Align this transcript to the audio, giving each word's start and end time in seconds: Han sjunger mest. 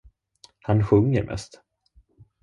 Han 0.63 0.81
sjunger 0.83 1.23
mest. 1.23 1.61